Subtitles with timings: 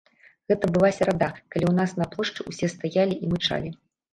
[0.51, 3.71] Гэта была серада, калі ў нас на плошчы ўсе стаялі і мычалі.